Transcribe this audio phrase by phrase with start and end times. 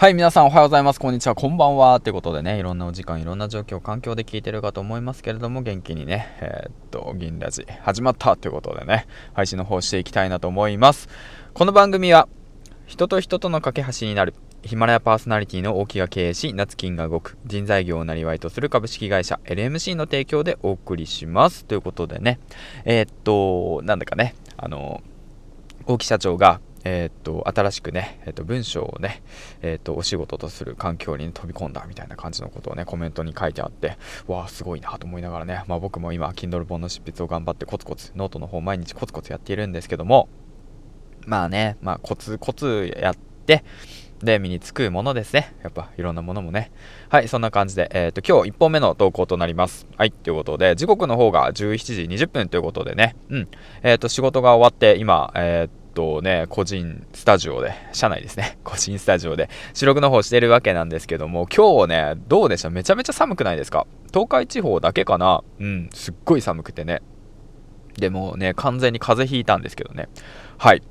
[0.00, 0.98] はい、皆さんおはようございます。
[0.98, 2.00] こんにちは、こんばんは。
[2.00, 11.10] ということでね、いろんなお時間、いろんな状況、環境で聞いてるかと思いますけれども、元気にね、えー、っと、銀ラジ始まったということでね、配信の方していきたいなと思います。
[11.52, 12.28] この番組は、
[12.86, 14.32] 人と人との架け橋になる、
[14.62, 21.66] ヒマラヤパーソナリティの大木が経営し、夏金が動く、人材業をなりわいとする株式会社 LMC の提供でお送りします。
[21.66, 22.40] ということでね、
[22.86, 25.02] えー、っと、なんだかね、あの、
[25.84, 29.22] 大木社長が、え、っと、新しくね、え、っと、文章をね、
[29.62, 40.28] え、っと、お仕事とする環境に飛び込んだみたいな感じのことをね、コメントに書いてあって、わあ、すごいなと思いながらね、まあ僕も今、Kindle 本の執筆を頑張ってコツコツ、ノートの方毎日コツコツやっているんですけども、
[41.26, 43.64] まあね、まあコツコツやって、
[44.22, 45.54] で、身につくものですね。
[45.62, 46.70] やっぱ、いろんなものもね。
[47.08, 49.86] はい、そんな感じで、えっ、ー、と、今日1本目の投稿となります。
[49.96, 53.48] はい、ということで、時刻の方が17時20分ということでね、うん。
[53.82, 62.70] えっ、ー、と、仕事が終わって、今、えっ、ー、とね、個人スタジオで、社内ですね、 個人スタジオで収録の方してるわけなんですけども、今日ね、どうでした？
[62.70, 63.86] めちゃめちゃ寒くないですか？
[64.12, 65.42] 東海地方だけかな？
[65.58, 67.02] うん、すっごい寒くてね。
[67.98, 70.08] でもね、完全に風邪ひいたんですけどね。
[70.56, 70.82] はい。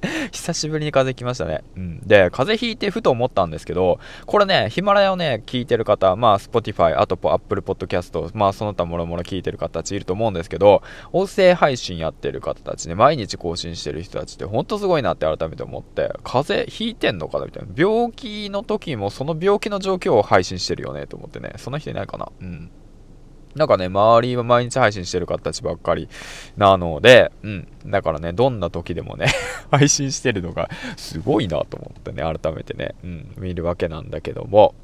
[0.32, 1.62] 久しぶりに風邪ひきましたね。
[1.76, 2.00] うん。
[2.00, 17.68] で、風邪ひいてふと思ったんですけど、これね、ヒマラヤをね、聞いてる方、まあ、Spotify、あと Apple Podcast、まあ、その他もろもろ聞いてる方たちいると思うんですけど、音声配信やってる方たちね、毎日更新してる人たちってほんとすごいなって改めて思って、風邪ひいてんのかなみたいな。
[17.76, 22.70] 病気の時もその病気の状況を配信してるよねと思ってね、そんな人いないかなうん。
[23.56, 26.08] なんかね、周りは毎日配信してる方たちばっかり
[26.58, 27.68] なので、うん。
[27.86, 29.26] だからね、どんな時でもね
[29.72, 34.74] 配信してるのがすごいなと思ってね、改めてね、うん、見るわけなんだけども、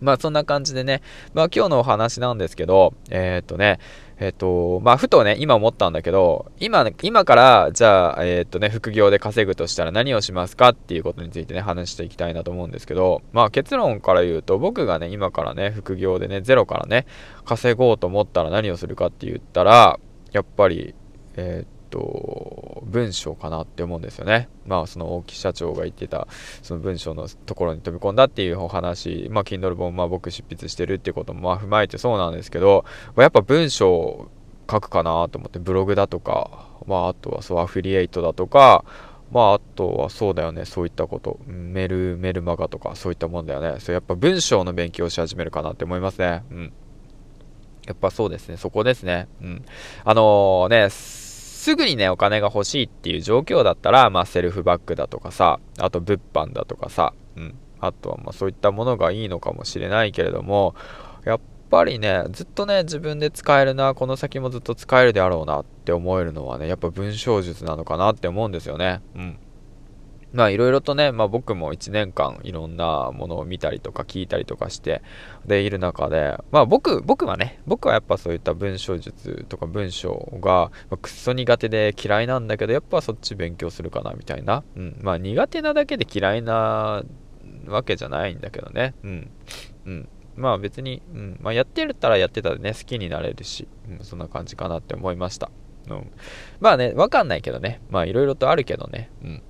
[0.00, 3.80] まあそんな感じでね、まあ今日のお話なんですけど、えー、っとね、
[4.20, 17.06] えっ、と、まあ、ふとね、今思ったんだけど、今、今から、じゃあ、えっ、とね、副業で稼ぐとしたら何をしますかっていうことについてね、話していきたいなと思うんですけど、まあ、結論から言うと、僕がね、今からね、副業でね、ゼロからね、
[17.44, 19.98] 稼ごうと思ったら何をするかって言ったら、
[20.32, 20.94] やっぱり、
[21.36, 24.48] えっ、と、文章かなって思うんですよね。
[24.66, 26.26] まあ、その大木社長が言ってた、
[26.62, 32.84] その文章のところに飛び込んだっていうお話、まあ、Kindle 本、まあ、僕執筆してるっていうことも、まあ、踏まえてそうなんですけど、
[33.14, 34.28] まやっぱ文章
[34.70, 38.84] 書くかなと思って、ブログだとか、まあ、あとはそう、アフィリエイトだとか、
[39.30, 43.80] まあ、あとはそうだよね、そういったこと、メル、メルマガとか、そういったもんだよね。
[43.80, 46.42] そう、やっぱ文章の勉強し始めるかなって思いますね。
[46.50, 46.72] うん。
[47.86, 49.28] やっぱそうですね、そこですね。
[49.42, 49.64] うん。
[50.04, 50.90] あのー、ね、
[51.64, 57.54] すぐにね、お金が欲しいっていう状況だったら、まあ、セルフバッグだとかさ、あと物販だとかさ、うん。
[57.80, 60.74] あとはまあそういったものがいいのかもしれないけれども、
[61.24, 69.00] やっぱりね、ずっとね、自分で使えるな、この先もずっと使えるであろうなって思えるのはね、やっぱ文章術なのかなって思うんですよね。
[69.16, 69.38] うん。
[70.34, 75.00] まあいろいろとね、まあ僕も1年間いろんなものを見たりとか聞いたりとかして
[75.46, 84.64] でいる中で、まあ僕、僕はね、僕はやっぱそういった文章術とか文章が、まあ、くっそ苦手で嫌いなんだけど、やっぱそっち勉強するかなみたいな。
[84.76, 84.98] うん。
[85.00, 87.04] まあ苦手なだけで嫌いな
[87.68, 88.94] わけじゃないんだけどね。
[89.04, 89.30] うん。
[89.86, 90.08] うん。
[90.34, 91.38] まあ別に、うん。
[91.40, 95.52] まあやってたらやってたらね、好きになれるし、うん、そんな感じかなって思いました。
[95.88, 96.10] うん。
[96.58, 97.80] まあね、わかんないけどね。
[97.88, 99.10] まあいろいろとあるけどね。
[99.22, 99.42] うん。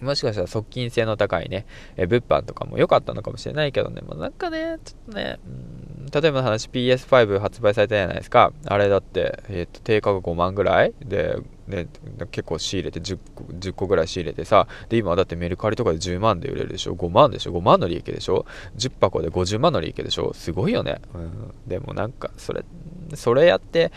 [0.00, 1.66] もしかしたら側近性の高いね、
[1.96, 8.52] え物販とかも良かったのかもしれないけどね、もうなんかね、ちょっとね、うん、例えばの話 PS5 発売されたじゃないですか。
[8.66, 10.94] あれだって、えっ、ー、と、定価が5万ぐらい。
[11.04, 11.86] で、ね、
[12.30, 14.66] 結構仕入れて10個 ,10 個ぐらい仕入れてさ。
[14.88, 16.92] で今だってメルカリとかで10万で売れるでしょ。
[16.92, 17.52] 5万でしょ。
[17.52, 18.46] 5万の利益でしょ。
[18.76, 20.32] 10箱で50万の利益でしょ。
[20.32, 22.64] すごいよね、うん、でもなんかそれ
[23.14, 23.92] それやって、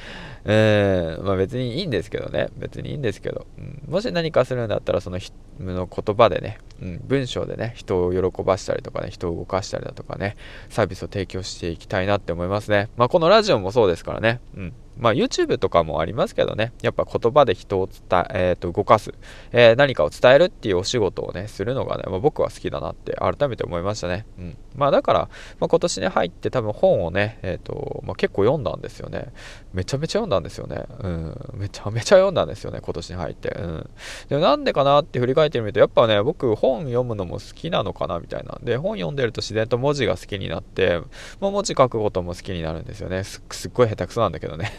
[0.45, 2.49] えー、まあ別にいいんですけどね。
[2.57, 10.35] 別にいいんですけど、うん、もし何かするんだったらその人の言葉でね、うん、文章でね人を喜ばしたりとかね人を動かしたりだとかね
[10.69, 12.89] サービスを提供していきたいなって思いますね。
[12.97, 14.39] まあこのラジオもそうですからね。
[14.55, 14.73] うん。
[15.01, 19.12] まあ、YouTube とかもありますけどね、やっぱ言葉で人を伝え、えー、と動かす、
[19.51, 24.28] えー、何かを伝えるっていうお仕事をね、するのがね、まあ、僕は好きだなって改めて思いましたね。
[24.37, 24.58] うん。
[24.75, 25.20] まあだから、
[25.59, 29.34] まあ、今年に入って多分本をね、えっ、ー、と、まあ、結構読んだんですよね。
[29.73, 30.85] めちゃめちゃ読んだんですよね。
[30.99, 31.35] うん。
[31.55, 33.49] めちゃめちゃ読んだんですよね、今年に入って。
[33.49, 33.90] うん。
[34.29, 38.59] でなんでかなって振り返ってみると、やっぱね、僕本読むのも好きなのかなみたいな。
[38.61, 41.02] で、本読んでると自然と文字が好きになって、
[41.40, 43.23] まあ、文字書くことも好きになるんですよね。
[43.23, 44.72] すすっごい下手くそなんだけどね。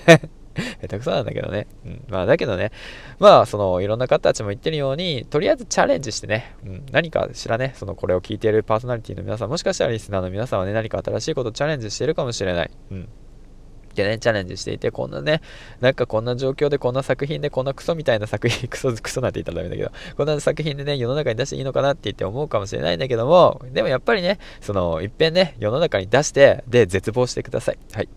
[0.83, 1.67] 下手くそなんだけどね。
[1.85, 2.05] うん。
[2.09, 2.73] まあ、だけどね、
[3.19, 12.71] まあ、その、いろんな方たちも言ってるように、とりあえずチャレンジしてね、うん、何かしらね、その、これを聞いているパーソナリティの皆さん、もしかしたらリスナーの皆さんはね、何か新しいことチャレンジしてるかもしれない。
[12.91, 13.09] うん。
[13.95, 15.43] でね、チャレンジしていて、こんなね、
[15.81, 27.79] なんかこんな状況でこんな作品でこんなクソみたいな作品、 クソ、クソなんて言ったらダメだけど、こんな作品でね、世の中に出していいのかなって言って思うかもしれないんだけども、でもやっぱりね、その、いっぺんね、世の中に出して、で、絶望してください。
[27.93, 28.09] はい。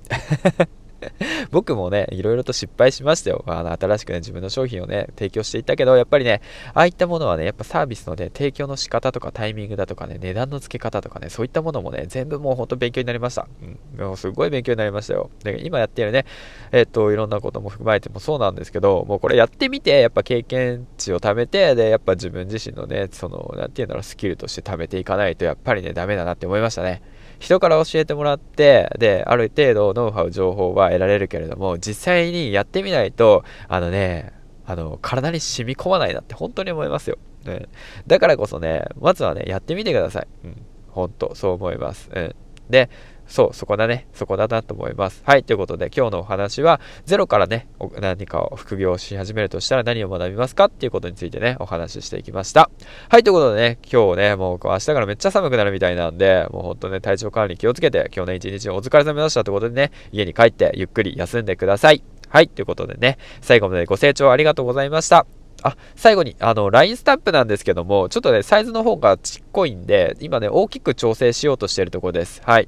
[1.52, 3.44] 僕もね、いろいろと失敗しましたよ。
[3.48, 6.42] あの、新しくね、自分の商品をね、提供していったけど、やっぱりね、
[6.74, 13.48] ああいったものはね、やっぱサービスのね、提供の仕方とかタイミングだとかね、値段の付け方とかね、そういったものもね、全部もうほんと勉強になりました。
[13.62, 14.06] うん。
[14.06, 15.30] もうすごい勉強になりましたよ。
[15.44, 16.26] で、今やってるね、
[16.72, 27.02] えっと、いろんなことも踏まえてもそうなんですけど、もうこれやってみて、やっぱ経験値を貯めて、で、やっぱ自分自身のね、その、なんて言うんだろう、スキルとして貯めていかないと、やっぱりね、ダメだなって思いましたね。
[27.40, 34.34] 人から教えてもらってである程度ノウハウ情報は得られるけれども実際にやってみないとあのね
[34.66, 37.68] あの体に染み込まないなって本当に思いますよ、うん、
[38.08, 42.36] だからこそねまずはねやってみてください、うん、本当そう思います、うん、
[42.70, 42.90] で
[43.28, 44.08] そう、そこだね。
[44.14, 45.22] そこだなと思います。
[45.26, 45.44] はい。
[45.44, 47.68] ということで、今日のお話は、ゼロからね、
[48.00, 52.70] 何かを副業し始めるとしたら何を学びますかっていうことについてね、お話ししていきました。
[53.10, 53.24] はい。
[53.24, 62.04] ということでね、今日ね、もう明日からめっちゃ寒くなるみたいなんで、もうほんとね、体調管理気をつけて、今日ね、一日お疲れ様でしたということでね、家に帰ってゆっくり休んでください。
[62.30, 62.48] はい。
[62.48, 65.26] ということでね、最後までご清聴ありがとうございました。
[65.64, 72.42] あ、最後に、あの、LINE スタンプなんですけども、ちょっとね、サイズの方がちっこいんで、今ね、大きく調整しようとしてるところです。
[72.46, 72.68] はい。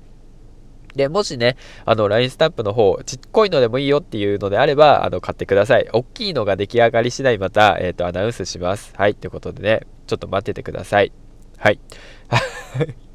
[0.97, 1.55] で、もしね、
[1.85, 5.87] あの、LINE スタンプの方、ちっこいのでもいいよっていうのであれば、あの、買ってください。
[5.93, 8.93] 大きいのが出来上がり次第また、えっ、ー、と、アナウンスします。
[8.97, 11.11] はい、ということでね、ちょっと待っててください。
[11.57, 11.79] はい。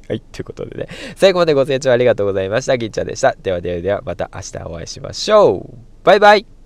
[0.07, 2.77] はい、ということでね、最後までご清聴ありがとうございました。
[2.77, 3.35] 銀ちゃんでした。
[3.41, 5.77] ではではでは、また明日お会いしましょう。
[6.03, 6.62] バイバイ